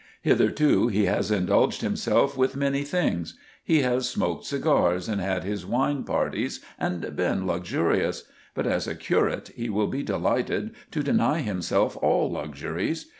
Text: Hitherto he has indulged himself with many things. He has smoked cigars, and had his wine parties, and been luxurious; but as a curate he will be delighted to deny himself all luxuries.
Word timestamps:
Hitherto 0.23 0.87
he 0.87 1.05
has 1.05 1.29
indulged 1.29 1.81
himself 1.83 2.35
with 2.35 2.55
many 2.55 2.81
things. 2.83 3.37
He 3.63 3.81
has 3.83 4.09
smoked 4.09 4.45
cigars, 4.45 5.07
and 5.07 5.21
had 5.21 5.43
his 5.43 5.63
wine 5.63 6.05
parties, 6.05 6.59
and 6.79 7.15
been 7.15 7.45
luxurious; 7.45 8.23
but 8.55 8.65
as 8.65 8.87
a 8.87 8.95
curate 8.95 9.51
he 9.55 9.69
will 9.69 9.85
be 9.85 10.01
delighted 10.01 10.71
to 10.89 11.03
deny 11.03 11.41
himself 11.41 11.95
all 12.01 12.31
luxuries. 12.31 13.09